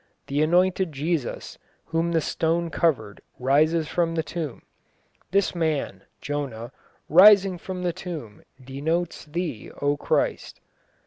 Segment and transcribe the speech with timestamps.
[0.25, 4.63] The anointed Jesus, whom the stone covered, rises from the tomb.
[5.29, 6.71] This man [Jonah]
[7.07, 10.59] rising from the tomb, denotes Thee, O Christ!)